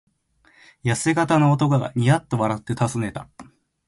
[0.81, 3.29] やせ型の男がニヤッと笑ってたずねた。